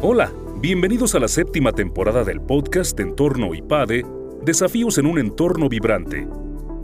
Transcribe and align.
Hola, 0.00 0.32
bienvenidos 0.60 1.16
a 1.16 1.18
la 1.18 1.26
séptima 1.26 1.72
temporada 1.72 2.22
del 2.22 2.40
podcast 2.40 3.00
Entorno 3.00 3.52
IPADE, 3.52 4.06
Desafíos 4.44 4.96
en 4.98 5.06
un 5.06 5.18
entorno 5.18 5.68
vibrante, 5.68 6.28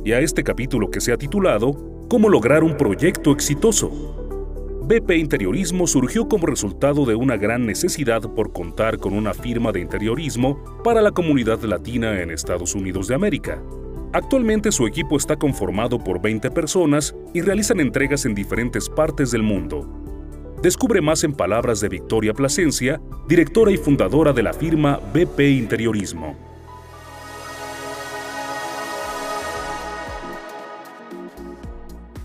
y 0.05 0.11
a 0.11 0.19
este 0.19 0.43
capítulo 0.43 0.91
que 0.91 1.01
se 1.01 1.13
ha 1.13 1.17
titulado 1.17 2.07
Cómo 2.09 2.29
lograr 2.29 2.65
un 2.65 2.77
proyecto 2.77 3.31
exitoso. 3.31 4.83
BP 4.89 5.13
Interiorismo 5.13 5.87
surgió 5.87 6.27
como 6.27 6.49
resultado 6.49 7.07
de 7.07 7.15
una 7.15 7.37
gran 7.37 7.67
necesidad 7.67 8.23
por 8.35 8.53
contar 8.53 8.99
con 8.99 9.13
una 9.13 9.33
firma 9.33 9.71
de 9.71 9.79
interiorismo 9.79 10.83
para 10.83 11.01
la 11.01 11.13
comunidad 11.13 11.63
latina 11.63 12.21
en 12.21 12.33
Estados 12.33 12.75
Unidos 12.75 13.07
de 13.07 13.15
América. 13.15 13.63
Actualmente 14.13 14.73
su 14.73 14.89
equipo 14.89 15.17
está 15.17 15.37
conformado 15.37 16.01
por 16.01 16.21
20 16.21 16.51
personas 16.51 17.15
y 17.33 17.43
realizan 17.43 17.79
entregas 17.79 18.27
en 18.27 18.35
diferentes 18.35 18.89
partes 18.89 19.31
del 19.31 19.45
mundo. 19.45 20.04
Descubre 20.65 21.03
más 21.03 21.25
en 21.25 21.35
palabras 21.35 21.83
de 21.83 21.91
Victoria 21.91 22.33
Plasencia, 22.33 22.99
directora 23.29 23.71
y 23.71 23.77
fundadora 23.77 24.33
de 24.33 24.43
la 24.43 24.55
firma 24.55 24.99
BP 25.13 25.41
Interiorismo. 25.41 26.35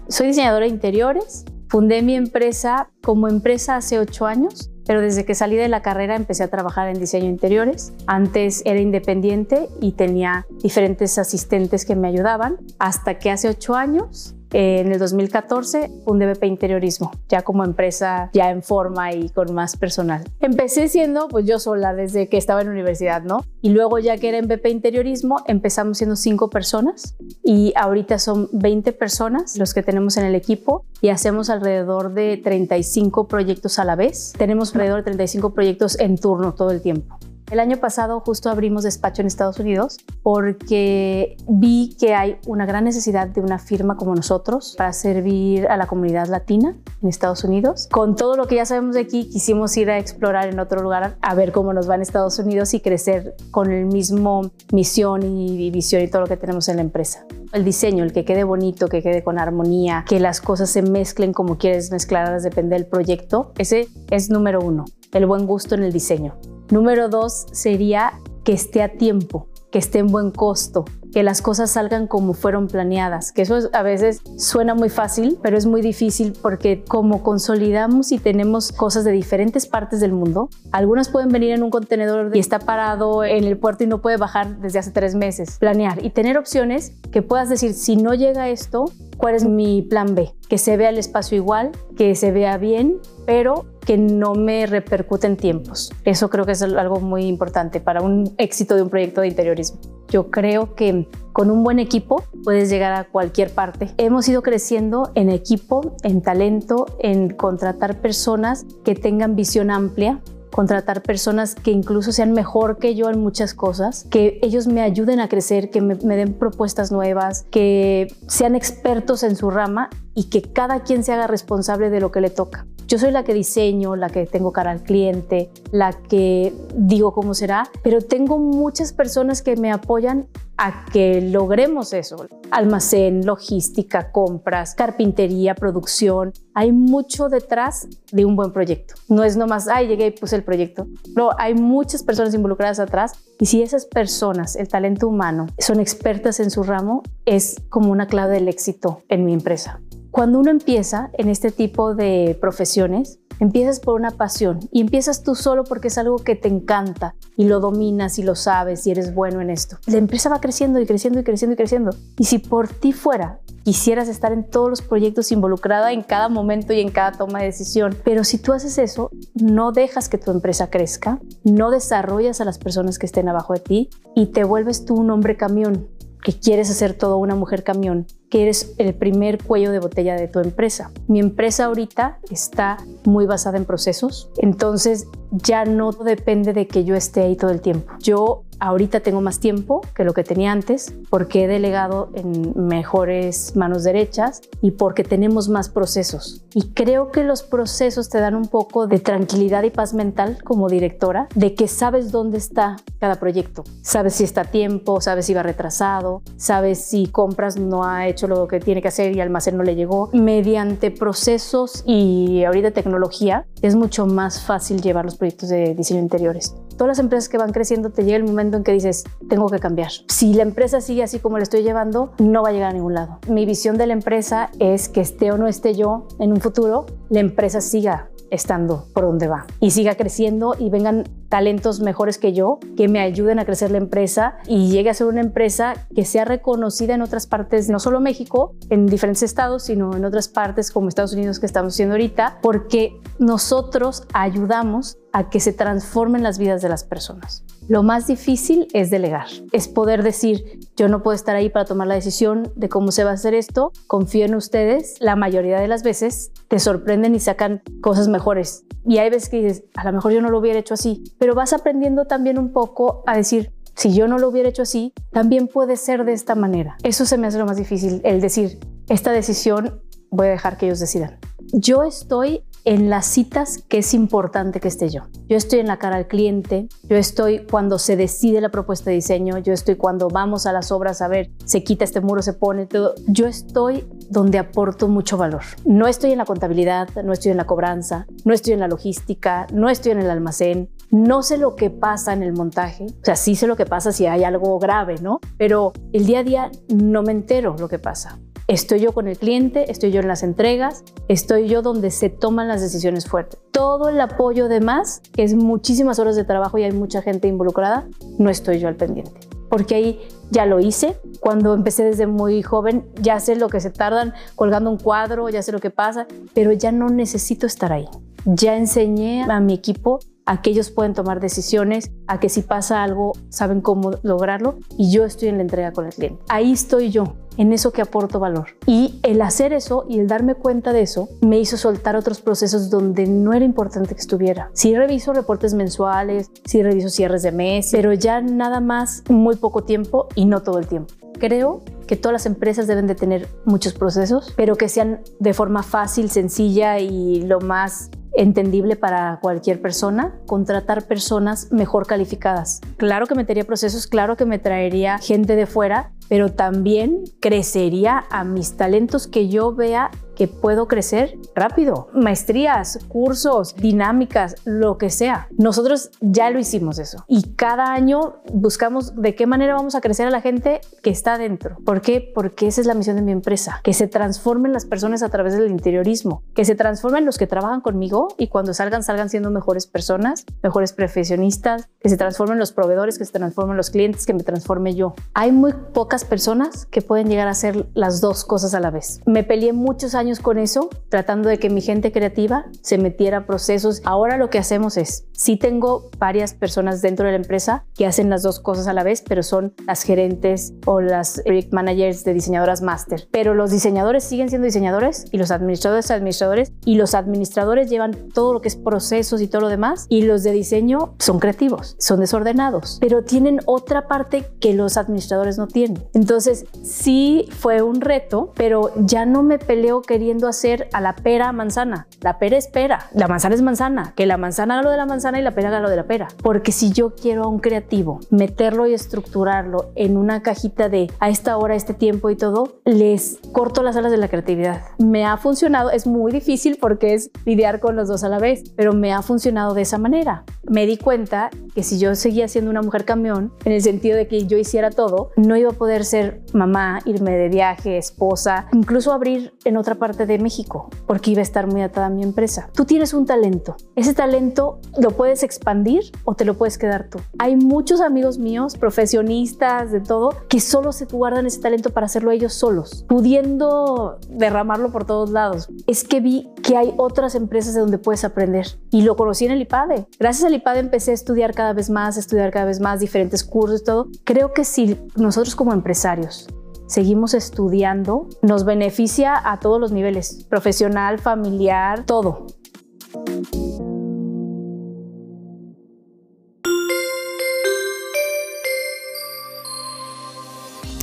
Soy 0.07 0.27
diseñadora 0.27 0.67
de 0.67 0.71
interiores. 0.71 1.43
Fundé 1.67 2.01
mi 2.01 2.15
empresa 2.15 2.89
como 3.03 3.27
empresa 3.27 3.75
hace 3.75 3.99
ocho 3.99 4.25
años 4.25 4.71
pero 4.89 5.01
desde 5.01 5.23
que 5.23 5.35
salí 5.35 5.55
de 5.55 5.69
la 5.69 5.83
carrera 5.83 6.15
empecé 6.15 6.43
a 6.43 6.47
trabajar 6.47 6.89
en 6.89 6.99
diseño 6.99 7.25
de 7.25 7.29
interiores. 7.29 7.93
Antes 8.07 8.63
era 8.65 8.79
independiente 8.79 9.69
y 9.79 9.91
tenía 9.91 10.47
diferentes 10.63 11.19
asistentes 11.19 11.85
que 11.85 11.95
me 11.95 12.07
ayudaban, 12.07 12.57
hasta 12.79 13.19
que 13.19 13.29
hace 13.29 13.49
ocho 13.49 13.75
años 13.75 14.33
en 14.51 14.91
el 14.91 14.99
2014 14.99 15.91
fundé 16.05 16.31
BP 16.33 16.43
Interiorismo, 16.45 17.11
ya 17.27 17.41
como 17.41 17.63
empresa 17.63 18.29
ya 18.33 18.49
en 18.49 18.63
forma 18.63 19.13
y 19.13 19.29
con 19.29 19.53
más 19.53 19.77
personal. 19.77 20.23
Empecé 20.39 20.87
siendo 20.87 21.27
pues 21.27 21.45
yo 21.45 21.59
sola 21.59 21.93
desde 21.93 22.29
que 22.29 22.37
estaba 22.37 22.61
en 22.61 22.67
la 22.67 22.73
universidad, 22.73 23.23
¿no? 23.23 23.43
Y 23.61 23.69
luego 23.69 23.99
ya 23.99 24.17
que 24.17 24.29
era 24.29 24.37
en 24.37 24.47
BP 24.47 24.67
Interiorismo 24.67 25.37
empezamos 25.47 25.97
siendo 25.97 26.15
cinco 26.15 26.49
personas 26.49 27.15
y 27.43 27.73
ahorita 27.75 28.19
son 28.19 28.49
20 28.53 28.93
personas 28.93 29.57
los 29.57 29.73
que 29.73 29.83
tenemos 29.83 30.17
en 30.17 30.25
el 30.25 30.35
equipo 30.35 30.85
y 31.01 31.09
hacemos 31.09 31.49
alrededor 31.49 32.13
de 32.13 32.37
35 32.37 33.27
proyectos 33.27 33.79
a 33.79 33.85
la 33.85 33.95
vez. 33.95 34.33
Tenemos 34.37 34.73
alrededor 34.73 34.97
de 34.97 35.03
35 35.03 35.53
proyectos 35.53 35.99
en 35.99 36.17
turno 36.17 36.53
todo 36.53 36.71
el 36.71 36.81
tiempo. 36.81 37.17
El 37.51 37.59
año 37.59 37.77
pasado 37.77 38.19
justo 38.19 38.51
abrimos 38.51 38.83
despacho 38.83 39.23
en 39.23 39.27
Estados 39.27 39.59
Unidos 39.59 39.97
porque 40.21 41.35
vi 41.47 41.95
que 41.99 42.13
hay 42.13 42.37
una 42.45 42.67
gran 42.67 42.83
necesidad 42.83 43.27
de 43.27 43.41
una 43.41 43.57
firma 43.57 43.97
como 43.97 44.13
nosotros 44.13 44.75
para 44.77 44.93
servir 44.93 45.67
a 45.67 45.75
la 45.75 45.87
comunidad 45.87 46.27
latina 46.27 46.75
en 47.01 47.09
Estados 47.09 47.43
Unidos. 47.43 47.87
Con 47.91 48.15
todo 48.15 48.35
lo 48.35 48.45
que 48.45 48.55
ya 48.55 48.67
sabemos 48.67 48.93
de 48.93 49.01
aquí, 49.01 49.27
quisimos 49.29 49.75
ir 49.77 49.89
a 49.89 49.97
explorar 49.97 50.47
en 50.47 50.59
otro 50.59 50.83
lugar 50.83 51.17
a 51.19 51.33
ver 51.33 51.51
cómo 51.51 51.73
nos 51.73 51.89
va 51.89 51.95
en 51.95 52.01
Estados 52.01 52.37
Unidos 52.37 52.75
y 52.75 52.81
crecer 52.81 53.35
con 53.49 53.71
el 53.71 53.87
mismo 53.87 54.51
misión 54.71 55.23
y 55.23 55.71
visión 55.71 56.03
y 56.03 56.07
todo 56.07 56.21
lo 56.21 56.27
que 56.27 56.37
tenemos 56.37 56.69
en 56.69 56.75
la 56.75 56.83
empresa. 56.83 57.25
El 57.51 57.65
diseño, 57.65 58.03
el 58.03 58.13
que 58.13 58.25
quede 58.25 58.43
bonito, 58.43 58.89
que 58.89 59.01
quede 59.01 59.23
con 59.23 59.39
armonía, 59.39 60.05
que 60.07 60.19
las 60.19 60.39
cosas 60.39 60.69
se 60.69 60.83
mezclen 60.83 61.33
como 61.33 61.57
quieres 61.57 61.91
mezclarlas, 61.91 62.43
depende 62.43 62.75
del 62.75 62.85
proyecto. 62.85 63.53
Ese 63.57 63.87
es 64.11 64.29
número 64.29 64.61
uno, 64.61 64.85
el 65.13 65.25
buen 65.25 65.47
gusto 65.47 65.73
en 65.73 65.81
el 65.81 65.91
diseño. 65.91 66.35
Número 66.69 67.09
dos 67.09 67.47
sería 67.51 68.13
que 68.43 68.53
esté 68.53 68.83
a 68.83 68.89
tiempo, 68.89 69.47
que 69.71 69.79
esté 69.79 69.99
en 69.99 70.07
buen 70.07 70.29
costo, 70.29 70.85
que 71.13 71.23
las 71.23 71.41
cosas 71.41 71.71
salgan 71.71 72.07
como 72.07 72.33
fueron 72.33 72.67
planeadas, 72.67 73.31
que 73.31 73.41
eso 73.41 73.69
a 73.73 73.83
veces 73.83 74.21
suena 74.37 74.75
muy 74.75 74.89
fácil, 74.89 75.37
pero 75.41 75.57
es 75.57 75.65
muy 75.65 75.81
difícil 75.81 76.33
porque 76.41 76.83
como 76.87 77.23
consolidamos 77.23 78.11
y 78.11 78.19
tenemos 78.19 78.71
cosas 78.71 79.03
de 79.03 79.11
diferentes 79.11 79.65
partes 79.65 79.99
del 79.99 80.13
mundo, 80.13 80.49
algunas 80.71 81.09
pueden 81.09 81.29
venir 81.29 81.51
en 81.51 81.63
un 81.63 81.69
contenedor 81.69 82.35
y 82.35 82.39
está 82.39 82.59
parado 82.59 83.23
en 83.23 83.43
el 83.43 83.57
puerto 83.57 83.83
y 83.83 83.87
no 83.87 84.01
puede 84.01 84.17
bajar 84.17 84.59
desde 84.59 84.79
hace 84.79 84.91
tres 84.91 85.15
meses. 85.15 85.57
Planear 85.59 86.03
y 86.03 86.11
tener 86.11 86.37
opciones 86.37 86.93
que 87.11 87.21
puedas 87.21 87.49
decir, 87.49 87.73
si 87.73 87.95
no 87.95 88.13
llega 88.13 88.49
esto, 88.49 88.85
¿cuál 89.17 89.35
es 89.35 89.45
mi 89.45 89.81
plan 89.81 90.15
B? 90.15 90.33
Que 90.47 90.57
se 90.57 90.77
vea 90.77 90.89
el 90.89 90.97
espacio 90.97 91.37
igual, 91.37 91.71
que 91.97 92.15
se 92.15 92.31
vea 92.31 92.57
bien, 92.57 92.97
pero 93.25 93.65
que 93.85 93.97
no 93.97 94.35
me 94.35 94.65
repercute 94.65 95.27
en 95.27 95.37
tiempos. 95.37 95.91
Eso 96.03 96.29
creo 96.29 96.45
que 96.45 96.51
es 96.51 96.61
algo 96.61 96.99
muy 96.99 97.25
importante 97.25 97.79
para 97.79 98.01
un 98.01 98.33
éxito 98.37 98.75
de 98.75 98.83
un 98.83 98.89
proyecto 98.89 99.21
de 99.21 99.27
interiorismo. 99.27 99.98
Yo 100.09 100.31
creo 100.31 100.75
que 100.75 101.07
con 101.31 101.51
un 101.51 101.63
buen 101.63 101.79
equipo 101.79 102.23
puedes 102.43 102.69
llegar 102.69 102.93
a 102.93 103.05
cualquier 103.05 103.51
parte. 103.51 103.93
Hemos 103.97 104.27
ido 104.27 104.41
creciendo 104.41 105.11
en 105.15 105.29
equipo, 105.29 105.95
en 106.03 106.21
talento, 106.21 106.87
en 106.99 107.29
contratar 107.29 108.01
personas 108.01 108.65
que 108.83 108.95
tengan 108.95 109.35
visión 109.35 109.71
amplia, 109.71 110.19
contratar 110.51 111.01
personas 111.01 111.55
que 111.55 111.71
incluso 111.71 112.11
sean 112.11 112.31
mejor 112.31 112.77
que 112.77 112.95
yo 112.95 113.09
en 113.09 113.19
muchas 113.19 113.53
cosas, 113.53 114.05
que 114.09 114.39
ellos 114.41 114.67
me 114.67 114.81
ayuden 114.81 115.19
a 115.19 115.29
crecer, 115.29 115.69
que 115.69 115.81
me, 115.81 115.95
den 115.95 116.33
propuestas 116.33 116.91
nuevas, 116.91 117.45
que 117.51 118.13
sean 118.27 118.55
expertos 118.55 119.23
en 119.23 119.35
su 119.35 119.49
rama 119.49 119.89
y 120.15 120.25
que 120.25 120.41
cada 120.41 120.81
quien 120.81 121.03
se 121.03 121.13
haga 121.13 121.27
responsable 121.27 121.89
de 121.89 121.99
lo 121.99 122.11
que 122.11 122.21
le 122.21 122.29
toca. 122.29 122.65
Yo 122.87 122.97
soy 122.97 123.11
la 123.11 123.23
que 123.23 123.35
diseño, 123.35 123.95
la 123.95 124.09
que 124.09 124.25
tengo 124.25 124.51
cara 124.51 124.71
al 124.71 124.81
cliente, 124.81 125.51
la 125.71 125.93
que 125.93 126.53
digo 126.75 127.13
cómo 127.13 127.35
será, 127.35 127.69
pero 127.83 128.01
tengo 128.01 128.39
muchas 128.39 128.93
personas 128.93 129.43
que 129.43 129.55
me 129.55 129.71
apoyan 129.71 130.27
a 130.59 130.83
que 130.91 131.21
logremos 131.21 131.93
eso. 131.93 132.27
Almacén, 132.51 133.25
logística, 133.25 134.11
compras, 134.11 134.75
carpintería, 134.75 135.55
producción. 135.55 136.33
Hay 136.53 136.73
mucho 136.73 137.29
detrás 137.29 137.87
de 138.11 138.25
un 138.25 138.35
buen 138.35 138.51
proyecto. 138.51 138.95
No 139.07 139.23
es 139.23 139.37
nomás, 139.37 139.69
ay, 139.69 139.87
llegué 139.87 140.07
y 140.07 140.11
puse 140.11 140.35
el 140.35 140.43
proyecto. 140.43 140.85
No, 141.15 141.29
hay 141.37 141.55
muchas 141.55 142.03
personas 142.03 142.33
involucradas 142.33 142.79
atrás 142.79 143.13
y 143.39 143.45
si 143.45 143.61
esas 143.61 143.85
personas, 143.85 144.57
el 144.57 144.67
talento 144.67 145.07
humano, 145.07 145.47
son 145.57 145.79
expertas 145.79 146.41
en 146.41 146.51
su 146.51 146.63
ramo, 146.63 147.03
es 147.25 147.61
como 147.69 147.91
una 147.91 148.07
clave 148.07 148.33
del 148.33 148.49
éxito 148.49 149.03
en 149.07 149.23
mi 149.23 149.33
empresa. 149.33 149.79
Cuando 150.19 150.39
uno 150.39 150.51
empieza 150.51 151.11
en 151.13 151.29
este 151.29 151.49
tipo 151.49 151.95
de 151.95 152.37
profesiones, 152.41 153.19
empiezas 153.39 153.79
por 153.79 153.97
una 153.97 154.11
pasión 154.11 154.59
y 154.69 154.81
empiezas 154.81 155.23
tú 155.23 155.33
solo 155.33 155.63
porque 155.63 155.87
es 155.87 155.97
algo 155.97 156.17
que 156.17 156.35
te 156.35 156.49
encanta 156.49 157.15
y 157.37 157.45
lo 157.45 157.61
dominas 157.61 158.19
y 158.19 158.23
lo 158.23 158.35
sabes 158.35 158.85
y 158.85 158.91
eres 158.91 159.15
bueno 159.15 159.39
en 159.39 159.49
esto. 159.49 159.77
La 159.85 159.97
empresa 159.97 160.27
va 160.27 160.41
creciendo 160.41 160.81
y 160.81 160.85
creciendo 160.85 161.21
y 161.21 161.23
creciendo 161.23 161.53
y 161.53 161.55
creciendo. 161.55 161.91
Y 162.17 162.25
si 162.25 162.39
por 162.39 162.67
ti 162.67 162.91
fuera, 162.91 163.39
quisieras 163.63 164.09
estar 164.09 164.33
en 164.33 164.43
todos 164.43 164.69
los 164.69 164.81
proyectos 164.81 165.31
involucrada 165.31 165.93
en 165.93 166.01
cada 166.01 166.27
momento 166.27 166.73
y 166.73 166.81
en 166.81 166.91
cada 166.91 167.13
toma 167.13 167.39
de 167.39 167.45
decisión. 167.45 167.95
Pero 168.03 168.25
si 168.25 168.39
tú 168.39 168.51
haces 168.51 168.77
eso, 168.77 169.11
no 169.35 169.71
dejas 169.71 170.09
que 170.09 170.17
tu 170.17 170.31
empresa 170.31 170.69
crezca, 170.69 171.21
no 171.45 171.71
desarrollas 171.71 172.41
a 172.41 172.45
las 172.45 172.57
personas 172.57 172.99
que 172.99 173.05
estén 173.05 173.29
abajo 173.29 173.53
de 173.53 173.61
ti 173.61 173.89
y 174.17 174.25
te 174.33 174.43
vuelves 174.43 174.83
tú 174.83 174.95
un 174.95 175.11
hombre 175.11 175.37
camión 175.37 175.87
que 176.21 176.37
quieres 176.37 176.69
hacer 176.69 176.93
todo 176.93 177.15
una 177.15 177.35
mujer 177.35 177.63
camión 177.63 178.05
que 178.29 178.43
eres 178.43 178.73
el 178.77 178.93
primer 178.93 179.43
cuello 179.43 179.71
de 179.71 179.79
botella 179.79 180.15
de 180.15 180.27
tu 180.27 180.39
empresa. 180.39 180.91
Mi 181.07 181.19
empresa 181.19 181.65
ahorita 181.65 182.19
está 182.29 182.77
muy 183.05 183.25
basada 183.25 183.57
en 183.57 183.65
procesos, 183.65 184.29
entonces 184.37 185.07
ya 185.31 185.65
no 185.65 185.91
depende 185.91 186.53
de 186.53 186.67
que 186.67 186.83
yo 186.83 186.95
esté 186.95 187.21
ahí 187.21 187.35
todo 187.35 187.51
el 187.51 187.61
tiempo. 187.61 187.93
Yo 187.99 188.43
ahorita 188.59 188.99
tengo 188.99 189.21
más 189.21 189.39
tiempo 189.39 189.81
que 189.95 190.03
lo 190.03 190.13
que 190.13 190.23
tenía 190.23 190.51
antes 190.51 190.93
porque 191.09 191.43
he 191.43 191.47
delegado 191.47 192.09
en 192.13 192.67
mejores 192.67 193.55
manos 193.55 193.83
derechas 193.83 194.41
y 194.61 194.71
porque 194.71 195.03
tenemos 195.03 195.49
más 195.49 195.69
procesos. 195.69 196.43
Y 196.53 196.69
creo 196.69 197.11
que 197.11 197.23
los 197.23 197.43
procesos 197.43 198.09
te 198.09 198.19
dan 198.19 198.35
un 198.35 198.47
poco 198.47 198.87
de 198.87 198.99
tranquilidad 198.99 199.63
y 199.63 199.69
paz 199.69 199.93
mental 199.93 200.43
como 200.43 200.67
directora 200.67 201.27
de 201.35 201.53
que 201.55 201.67
sabes 201.67 202.11
dónde 202.11 202.37
está 202.37 202.77
cada 202.99 203.15
proyecto. 203.15 203.63
Sabes 203.81 204.15
si 204.15 204.23
está 204.23 204.41
a 204.41 204.45
tiempo, 204.45 205.01
sabes 205.01 205.25
si 205.25 205.33
va 205.33 205.43
retrasado, 205.43 206.21
sabes 206.37 206.83
si 206.83 207.07
compras 207.07 207.57
no 207.57 207.83
ha 207.83 208.07
hecho 208.07 208.27
lo 208.27 208.47
que 208.47 208.59
tiene 208.59 208.81
que 208.81 208.89
hacer 208.89 209.15
y 209.15 209.21
almacén 209.21 209.57
no 209.57 209.63
le 209.63 209.75
llegó. 209.75 210.09
Mediante 210.13 210.91
procesos 210.91 211.83
y 211.85 212.43
ahorita 212.43 212.71
tecnología 212.71 213.45
es 213.61 213.75
mucho 213.75 214.05
más 214.05 214.41
fácil 214.41 214.81
llevar 214.81 215.05
los 215.05 215.15
proyectos 215.15 215.49
de 215.49 215.73
diseño 215.75 215.99
interiores. 215.99 216.55
Todas 216.77 216.89
las 216.89 216.99
empresas 216.99 217.27
que 217.27 217.37
van 217.37 217.51
creciendo 217.51 217.89
te 217.89 218.03
llega 218.03 218.17
el 218.17 218.23
momento 218.23 218.55
en 218.57 218.63
que 218.63 218.71
dices, 218.71 219.03
tengo 219.27 219.47
que 219.49 219.59
cambiar. 219.59 219.91
Si 220.07 220.33
la 220.33 220.43
empresa 220.43 220.79
sigue 220.79 221.03
así 221.03 221.19
como 221.19 221.37
la 221.37 221.43
estoy 221.43 221.63
llevando, 221.63 222.13
no 222.19 222.41
va 222.41 222.49
a 222.49 222.51
llegar 222.53 222.69
a 222.69 222.73
ningún 222.73 222.93
lado. 222.93 223.19
Mi 223.27 223.45
visión 223.45 223.77
de 223.77 223.87
la 223.87 223.93
empresa 223.93 224.49
es 224.59 224.87
que 224.87 225.01
esté 225.01 225.31
o 225.31 225.37
no 225.37 225.47
esté 225.47 225.75
yo 225.75 226.07
en 226.19 226.31
un 226.31 226.39
futuro, 226.39 226.85
la 227.09 227.19
empresa 227.19 227.59
siga 227.59 228.09
estando 228.31 228.85
por 228.93 229.05
donde 229.05 229.27
va 229.27 229.45
y 229.59 229.71
siga 229.71 229.95
creciendo 229.95 230.55
y 230.57 230.69
vengan 230.69 231.03
talentos 231.29 231.79
mejores 231.79 232.17
que 232.17 232.33
yo 232.33 232.59
que 232.75 232.87
me 232.87 232.99
ayuden 232.99 233.39
a 233.39 233.45
crecer 233.45 233.71
la 233.71 233.77
empresa 233.77 234.35
y 234.47 234.69
llegue 234.71 234.89
a 234.89 234.93
ser 234.93 235.07
una 235.07 235.21
empresa 235.21 235.87
que 235.95 236.05
sea 236.05 236.25
reconocida 236.25 236.95
en 236.95 237.01
otras 237.01 237.27
partes, 237.27 237.69
no 237.69 237.79
solo 237.79 237.99
México, 237.99 238.55
en 238.69 238.85
diferentes 238.85 239.23
estados, 239.23 239.63
sino 239.63 239.95
en 239.95 240.05
otras 240.05 240.27
partes 240.27 240.71
como 240.71 240.89
Estados 240.89 241.13
Unidos 241.13 241.39
que 241.39 241.45
estamos 241.45 241.73
haciendo 241.73 241.93
ahorita, 241.93 242.39
porque 242.41 242.99
nosotros 243.19 244.03
ayudamos 244.13 244.97
a 245.13 245.29
que 245.29 245.39
se 245.39 245.53
transformen 245.53 246.23
las 246.23 246.37
vidas 246.37 246.61
de 246.61 246.69
las 246.69 246.83
personas. 246.83 247.43
Lo 247.69 247.83
más 247.83 248.07
difícil 248.07 248.67
es 248.73 248.89
delegar, 248.89 249.27
es 249.51 249.67
poder 249.67 250.01
decir, 250.01 250.59
yo 250.75 250.87
no 250.87 251.03
puedo 251.03 251.13
estar 251.13 251.35
ahí 251.35 251.51
para 251.51 251.65
tomar 251.65 251.85
la 251.85 251.93
decisión 251.93 252.51
de 252.55 252.67
cómo 252.67 252.91
se 252.91 253.03
va 253.03 253.11
a 253.11 253.13
hacer 253.13 253.35
esto, 253.35 253.71
confío 253.85 254.25
en 254.25 254.33
ustedes. 254.33 254.95
La 254.99 255.15
mayoría 255.15 255.59
de 255.59 255.67
las 255.67 255.83
veces 255.83 256.31
te 256.47 256.57
sorprenden 256.57 257.13
y 257.13 257.19
sacan 257.19 257.61
cosas 257.79 258.07
mejores. 258.07 258.65
Y 258.87 258.97
hay 258.97 259.11
veces 259.11 259.29
que 259.29 259.43
dices, 259.43 259.63
a 259.75 259.83
lo 259.83 259.93
mejor 259.93 260.13
yo 260.13 260.19
no 260.19 260.29
lo 260.29 260.39
hubiera 260.39 260.57
hecho 260.57 260.73
así, 260.73 261.03
pero 261.19 261.35
vas 261.35 261.53
aprendiendo 261.53 262.05
también 262.05 262.39
un 262.39 262.53
poco 262.53 263.03
a 263.05 263.15
decir, 263.15 263.53
si 263.75 263.93
yo 263.93 264.07
no 264.07 264.17
lo 264.17 264.29
hubiera 264.29 264.49
hecho 264.49 264.63
así, 264.63 264.91
también 265.11 265.47
puede 265.47 265.77
ser 265.77 266.05
de 266.05 266.13
esta 266.13 266.33
manera. 266.33 266.75
Eso 266.81 267.05
se 267.05 267.19
me 267.19 267.27
hace 267.27 267.37
lo 267.37 267.45
más 267.45 267.57
difícil, 267.57 268.01
el 268.03 268.19
decir, 268.19 268.57
esta 268.87 269.11
decisión 269.11 269.83
voy 270.09 270.25
a 270.25 270.31
dejar 270.31 270.57
que 270.57 270.65
ellos 270.65 270.79
decidan. 270.79 271.19
Yo 271.53 271.83
estoy 271.83 272.43
en 272.65 272.89
las 272.89 273.05
citas 273.05 273.63
que 273.67 273.79
es 273.79 273.93
importante 273.93 274.59
que 274.59 274.67
esté 274.67 274.89
yo. 274.89 275.03
Yo 275.27 275.37
estoy 275.37 275.59
en 275.59 275.67
la 275.67 275.77
cara 275.77 275.95
al 275.95 276.07
cliente, 276.07 276.67
yo 276.83 276.97
estoy 276.97 277.45
cuando 277.45 277.79
se 277.79 277.95
decide 277.95 278.41
la 278.41 278.49
propuesta 278.49 278.89
de 278.89 278.97
diseño, 278.97 279.37
yo 279.37 279.53
estoy 279.53 279.75
cuando 279.75 280.07
vamos 280.09 280.45
a 280.45 280.53
las 280.53 280.71
obras 280.71 281.01
a 281.01 281.07
ver, 281.07 281.31
se 281.45 281.63
quita 281.63 281.83
este 281.83 282.01
muro, 282.01 282.21
se 282.21 282.33
pone 282.33 282.65
todo. 282.65 282.95
Yo 283.07 283.27
estoy 283.27 283.87
donde 284.09 284.39
aporto 284.39 284.87
mucho 284.87 285.17
valor. 285.17 285.43
No 285.65 285.87
estoy 285.87 286.11
en 286.11 286.17
la 286.17 286.25
contabilidad, 286.25 286.89
no 287.03 287.13
estoy 287.13 287.31
en 287.31 287.37
la 287.37 287.45
cobranza, 287.45 288.07
no 288.25 288.33
estoy 288.33 288.53
en 288.53 288.59
la 288.59 288.67
logística, 288.67 289.47
no 289.53 289.69
estoy 289.69 289.93
en 289.93 289.99
el 289.99 290.09
almacén, 290.09 290.69
no 290.91 291.21
sé 291.23 291.37
lo 291.37 291.55
que 291.55 291.69
pasa 291.69 292.13
en 292.13 292.23
el 292.23 292.33
montaje, 292.33 292.85
o 292.85 293.05
sea, 293.05 293.15
sí 293.15 293.35
sé 293.35 293.47
lo 293.47 293.55
que 293.55 293.65
pasa 293.65 293.91
si 293.91 294.05
hay 294.07 294.23
algo 294.23 294.57
grave, 294.59 294.95
¿no? 295.01 295.19
Pero 295.37 295.73
el 295.93 296.05
día 296.05 296.19
a 296.19 296.23
día 296.23 296.51
no 296.73 297.03
me 297.03 297.11
entero 297.11 297.55
lo 297.57 297.69
que 297.69 297.79
pasa. 297.79 298.19
Estoy 298.49 298.79
yo 298.79 298.93
con 298.93 299.07
el 299.07 299.15
cliente, 299.15 299.69
estoy 299.69 299.91
yo 299.91 300.01
en 300.01 300.07
las 300.07 300.23
entregas, 300.23 300.83
estoy 301.07 301.47
yo 301.47 301.61
donde 301.61 301.91
se 301.91 302.09
toman 302.09 302.47
las 302.47 302.61
decisiones 302.61 303.05
fuertes. 303.05 303.39
Todo 303.51 303.89
el 303.89 304.01
apoyo 304.01 304.47
demás, 304.47 305.03
que 305.13 305.21
es 305.21 305.35
muchísimas 305.35 305.99
horas 305.99 306.15
de 306.15 306.23
trabajo 306.23 306.57
y 306.57 306.63
hay 306.63 306.71
mucha 306.71 307.03
gente 307.03 307.27
involucrada, 307.27 307.87
no 308.17 308.31
estoy 308.31 308.57
yo 308.57 308.67
al 308.67 308.75
pendiente. 308.75 309.19
Porque 309.51 309.75
ahí 309.75 309.99
ya 310.31 310.47
lo 310.47 310.59
hice. 310.59 310.97
Cuando 311.19 311.53
empecé 311.53 311.83
desde 311.83 312.07
muy 312.07 312.41
joven, 312.41 312.87
ya 312.99 313.19
sé 313.19 313.35
lo 313.35 313.49
que 313.49 313.59
se 313.59 313.69
tardan 313.69 314.15
colgando 314.33 314.71
un 314.71 314.79
cuadro, 314.79 315.29
ya 315.29 315.43
sé 315.43 315.51
lo 315.51 315.59
que 315.59 315.69
pasa, 315.69 316.07
pero 316.33 316.51
ya 316.51 316.71
no 316.71 316.89
necesito 316.89 317.45
estar 317.45 317.71
ahí. 317.71 317.87
Ya 318.25 318.57
enseñé 318.57 319.25
a 319.29 319.39
mi 319.41 319.53
equipo 319.53 319.99
a 320.25 320.41
que 320.41 320.49
ellos 320.49 320.71
pueden 320.71 320.95
tomar 320.95 321.19
decisiones, 321.19 321.91
a 322.07 322.19
que 322.19 322.29
si 322.29 322.41
pasa 322.41 322.81
algo 322.81 323.13
saben 323.29 323.61
cómo 323.61 323.91
lograrlo 324.01 324.57
y 324.75 324.91
yo 324.91 325.05
estoy 325.05 325.29
en 325.29 325.37
la 325.37 325.43
entrega 325.43 325.71
con 325.71 325.85
el 325.85 325.93
cliente. 325.93 326.23
Ahí 326.29 326.51
estoy 326.51 326.89
yo, 326.89 327.15
en 327.39 327.53
eso 327.53 327.71
que 327.71 327.81
aporto 327.81 328.19
valor. 328.19 328.49
Y 328.67 328.99
el 329.01 329.21
hacer 329.21 329.53
eso 329.53 329.85
y 329.87 329.99
el 329.99 330.07
darme 330.07 330.35
cuenta 330.35 330.73
de 330.73 330.81
eso 330.81 331.07
me 331.21 331.39
hizo 331.39 331.55
soltar 331.55 331.95
otros 331.95 332.19
procesos 332.19 332.69
donde 332.69 333.07
no 333.07 333.33
era 333.33 333.45
importante 333.45 333.95
que 333.95 334.01
estuviera. 334.01 334.51
Sí 334.53 334.75
reviso 334.75 335.13
reportes 335.13 335.53
mensuales, 335.53 336.29
sí 336.43 336.61
reviso 336.61 336.89
cierres 336.89 337.23
de 337.23 337.31
mes, 337.31 337.69
pero 337.71 337.93
ya 337.93 338.19
nada 338.19 338.59
más 338.59 339.03
muy 339.09 339.37
poco 339.37 339.63
tiempo 339.63 340.09
y 340.15 340.25
no 340.25 340.43
todo 340.43 340.59
el 340.59 340.67
tiempo. 340.67 340.93
Creo 341.17 341.61
que 341.87 341.95
todas 341.95 342.13
las 342.13 342.25
empresas 342.25 342.67
deben 342.67 342.87
de 342.87 342.95
tener 342.95 343.29
muchos 343.45 343.73
procesos, 343.73 344.33
pero 344.35 344.57
que 344.57 344.67
sean 344.67 344.99
de 345.19 345.33
forma 345.33 345.63
fácil, 345.63 346.09
sencilla 346.09 346.79
y 346.79 347.21
lo 347.21 347.39
más 347.39 347.89
entendible 348.13 348.75
para 348.75 349.19
cualquier 349.21 349.61
persona, 349.61 350.13
contratar 350.25 350.83
personas 350.87 351.51
mejor 351.51 351.87
calificadas. 351.87 352.59
Claro 352.77 353.07
que 353.07 353.15
metería 353.15 353.45
procesos, 353.45 353.87
claro 353.87 354.17
que 354.17 354.25
me 354.25 354.39
traería 354.39 354.97
gente 354.97 355.35
de 355.35 355.45
fuera, 355.45 355.93
pero 356.09 356.33
también 356.33 357.03
crecería 357.21 358.03
a 358.09 358.23
mis 358.23 358.57
talentos 358.57 359.07
que 359.07 359.29
yo 359.29 359.53
vea 359.53 359.91
que 360.19 360.27
puedo 360.27 360.67
crecer 360.67 361.17
rápido. 361.33 361.87
Maestrías, 361.93 362.79
cursos, 362.89 363.55
dinámicas, 363.55 364.35
lo 364.43 364.77
que 364.77 364.89
sea. 364.89 365.29
Nosotros 365.37 365.91
ya 366.01 366.29
lo 366.29 366.39
hicimos 366.39 366.77
eso. 366.77 367.05
Y 367.07 367.35
cada 367.37 367.71
año 367.71 368.17
buscamos 368.33 369.01
de 369.01 369.15
qué 369.15 369.25
manera 369.27 369.53
vamos 369.53 369.75
a 369.75 369.81
crecer 369.81 370.07
a 370.07 370.11
la 370.11 370.19
gente 370.19 370.59
que 370.83 370.89
está 370.89 371.17
dentro. 371.17 371.55
¿Por 371.63 371.79
qué? 371.79 372.11
Porque 372.13 372.47
esa 372.47 372.59
es 372.59 372.67
la 372.67 372.73
misión 372.73 372.97
de 372.97 373.01
mi 373.01 373.13
empresa. 373.13 373.61
Que 373.63 373.71
se 373.71 373.87
transformen 373.87 374.51
las 374.51 374.65
personas 374.65 375.03
a 375.03 375.09
través 375.09 375.37
del 375.37 375.49
interiorismo. 375.49 376.23
Que 376.35 376.43
se 376.43 376.53
transformen 376.53 377.05
los 377.05 377.17
que 377.17 377.25
trabajan 377.25 377.61
conmigo 377.61 378.09
y 378.17 378.27
cuando 378.27 378.53
salgan, 378.53 378.83
salgan 378.83 379.09
siendo 379.09 379.31
mejores 379.31 379.67
personas, 379.67 380.25
mejores 380.43 380.73
profesionistas. 380.73 381.69
Que 381.79 381.87
se 381.87 381.95
transformen 381.95 382.39
los 382.39 382.51
proveedores, 382.51 382.97
que 382.97 383.05
se 383.05 383.13
transformen 383.13 383.55
los 383.55 383.69
clientes, 383.69 384.05
que 384.05 384.13
me 384.13 384.23
transforme 384.23 384.75
yo. 384.75 384.95
Hay 385.13 385.31
muy 385.31 385.53
pocas 385.73 385.98
personas 386.05 386.65
que 386.65 386.81
pueden 386.81 387.09
llegar 387.09 387.27
a 387.27 387.31
hacer 387.31 387.67
las 387.73 388.01
dos 388.01 388.23
cosas 388.25 388.53
a 388.53 388.59
la 388.59 388.71
vez. 388.71 389.01
Me 389.05 389.23
peleé 389.23 389.53
muchos 389.53 389.95
años 389.95 390.19
con 390.19 390.37
eso, 390.37 390.69
tratando 390.89 391.29
de 391.29 391.39
que 391.39 391.49
mi 391.49 391.61
gente 391.61 391.91
creativa 391.91 392.45
se 392.61 392.77
metiera 392.77 393.19
a 393.19 393.25
procesos. 393.25 393.81
Ahora 393.85 394.17
lo 394.17 394.29
que 394.29 394.39
hacemos 394.39 394.77
es, 394.77 395.05
sí 395.13 395.37
tengo 395.37 395.89
varias 395.97 396.33
personas 396.33 396.81
dentro 396.81 397.05
de 397.05 397.11
la 397.13 397.17
empresa 397.17 397.65
que 397.75 397.85
hacen 397.85 398.09
las 398.09 398.23
dos 398.23 398.39
cosas 398.39 398.67
a 398.67 398.73
la 398.73 398.83
vez, 398.83 399.03
pero 399.07 399.23
son 399.23 399.53
las 399.65 399.83
gerentes 399.83 400.53
o 400.65 400.81
las 400.81 401.21
project 401.25 401.53
managers 401.53 402.03
de 402.03 402.13
diseñadoras 402.13 402.61
máster. 402.61 403.07
Pero 403.11 403.33
los 403.33 403.51
diseñadores 403.51 404.03
siguen 404.03 404.29
siendo 404.29 404.45
diseñadores 404.45 405.05
y 405.11 405.17
los 405.17 405.31
administradores 405.31 405.91
administradores 405.91 406.51
y 406.65 406.75
los 406.75 406.95
administradores 406.95 407.69
llevan 407.69 408.09
todo 408.13 408.33
lo 408.33 408.41
que 408.41 408.47
es 408.47 408.55
procesos 408.55 409.21
y 409.21 409.27
todo 409.27 409.41
lo 409.41 409.49
demás 409.49 409.85
y 409.89 410.03
los 410.03 410.23
de 410.23 410.31
diseño 410.31 410.95
son 410.99 411.19
creativos, 411.19 411.75
son 411.79 411.99
desordenados, 411.99 412.77
pero 412.81 413.03
tienen 413.03 413.39
otra 413.45 413.87
parte 413.87 414.25
que 414.39 414.53
los 414.53 414.77
administradores 414.77 415.37
no 415.37 415.47
tienen. 415.47 415.83
Entonces 415.93 416.45
sí 416.63 417.27
fue 417.31 417.61
un 417.61 417.81
reto, 417.81 418.31
pero 418.35 418.71
ya 418.77 419.05
no 419.05 419.23
me 419.23 419.37
peleo 419.37 419.81
que 419.81 419.99
queriendo 419.99 420.29
hacer 420.29 420.69
a 420.71 420.79
la 420.79 420.95
pera 420.95 421.33
manzana. 421.33 421.85
La 421.99 422.19
pera 422.19 422.37
es 422.37 422.47
pera, 422.47 422.87
la 422.93 423.09
manzana 423.09 423.35
es 423.35 423.41
manzana, 423.41 423.91
que 423.97 424.05
la 424.05 424.15
manzana 424.15 424.53
haga 424.53 424.63
lo 424.63 424.71
de 424.71 424.77
la 424.77 424.85
manzana 424.85 425.19
y 425.19 425.21
la 425.21 425.31
pera 425.31 425.49
haga 425.49 425.59
lo 425.59 425.69
de 425.69 425.75
la 425.75 425.87
pera. 425.87 426.07
Porque 426.23 426.53
si 426.53 426.71
yo 426.71 426.95
quiero 426.95 427.23
a 427.23 427.27
un 427.27 427.39
creativo 427.39 427.99
meterlo 428.11 428.65
y 428.65 428.73
estructurarlo 428.73 429.71
en 429.75 429.97
una 429.97 430.21
cajita 430.21 430.69
de 430.69 430.89
a 431.01 431.09
esta 431.09 431.35
hora, 431.35 431.53
este 431.53 431.73
tiempo 431.73 432.09
y 432.09 432.15
todo, 432.15 432.61
les 432.63 433.19
corto 433.33 433.61
las 433.61 433.75
alas 433.75 433.91
de 433.91 433.97
la 433.97 434.07
creatividad. 434.07 434.61
Me 434.77 435.05
ha 435.05 435.17
funcionado, 435.17 435.69
es 435.69 435.85
muy 435.85 436.13
difícil 436.13 436.57
porque 436.61 436.93
es 436.93 437.11
lidiar 437.25 437.59
con 437.59 437.75
los 437.75 437.89
dos 437.89 438.05
a 438.05 438.09
la 438.09 438.19
vez, 438.19 438.43
pero 438.55 438.71
me 438.71 438.93
ha 438.93 439.01
funcionado 439.01 439.53
de 439.53 439.63
esa 439.63 439.79
manera. 439.79 440.23
Me 440.49 440.65
di 440.65 440.77
cuenta 440.77 441.29
que 441.53 441.63
si 441.63 441.77
yo 441.77 441.93
seguía 441.95 442.29
siendo 442.29 442.49
una 442.49 442.61
mujer 442.61 442.85
camión, 442.85 443.33
en 443.43 443.51
el 443.51 443.61
sentido 443.61 443.97
de 443.97 444.07
que 444.07 444.27
yo 444.27 444.37
hiciera 444.37 444.69
todo, 444.69 445.11
no 445.17 445.35
iba 445.35 445.49
a 445.49 445.53
poder 445.53 445.78
ser 445.83 446.21
mamá, 446.33 446.79
irme 446.85 447.11
de 447.11 447.29
viaje, 447.29 447.77
esposa, 447.77 448.47
incluso 448.53 448.91
abrir 448.93 449.33
en 449.45 449.57
otra 449.57 449.75
parte 449.75 450.05
de 450.05 450.19
México, 450.19 450.69
porque 450.87 451.11
iba 451.11 451.19
a 451.19 451.23
estar 451.23 451.47
muy 451.47 451.61
atada 451.61 451.87
a 451.87 451.89
mi 451.89 452.03
empresa. 452.03 452.49
Tú 452.53 452.65
tienes 452.65 452.93
un 452.93 453.05
talento. 453.05 453.55
Ese 453.75 453.93
talento 453.93 454.59
lo 454.77 454.91
puedes 454.91 455.23
expandir 455.23 455.83
o 456.05 456.15
te 456.15 456.25
lo 456.25 456.35
puedes 456.35 456.57
quedar 456.57 456.89
tú. 456.89 456.99
Hay 457.17 457.35
muchos 457.35 457.81
amigos 457.81 458.17
míos, 458.17 458.57
profesionistas, 458.57 459.71
de 459.71 459.79
todo, 459.81 460.15
que 460.27 460.39
solo 460.39 460.71
se 460.71 460.85
guardan 460.85 461.25
ese 461.25 461.39
talento 461.41 461.69
para 461.71 461.85
hacerlo 461.85 462.11
ellos 462.11 462.33
solos, 462.33 462.85
pudiendo 462.87 463.99
derramarlo 464.09 464.71
por 464.71 464.85
todos 464.85 465.11
lados. 465.11 465.49
Es 465.67 465.83
que 465.83 465.99
vi 465.99 466.29
que 466.43 466.57
hay 466.57 466.73
otras 466.77 467.15
empresas 467.15 467.53
de 467.53 467.61
donde 467.61 467.77
puedes 467.77 468.03
aprender 468.03 468.47
y 468.71 468.81
lo 468.81 468.95
conocí 468.95 469.25
en 469.25 469.31
el 469.31 469.41
IPADE. 469.41 469.87
Gracias 469.99 470.25
al 470.25 470.33
IPADE 470.33 470.59
empecé 470.59 470.91
a 470.91 470.93
estudiar 470.93 471.33
cada 471.33 471.53
vez 471.53 471.69
más, 471.69 471.97
a 471.97 471.99
estudiar 471.99 472.31
cada 472.31 472.45
vez 472.45 472.59
más 472.59 472.79
diferentes 472.79 473.23
cursos 473.23 473.63
todo. 473.63 473.87
Creo 474.03 474.33
que 474.33 474.45
si 474.45 474.77
nosotros 474.95 475.35
como 475.35 475.53
empresarios 475.59 476.27
seguimos 476.69 477.15
estudiando, 477.15 478.07
nos 478.21 478.45
beneficia 478.45 479.19
a 479.23 479.39
todos 479.39 479.59
los 479.59 479.71
niveles, 479.71 480.23
profesional, 480.29 480.99
familiar, 480.99 481.85
todo. 481.85 482.27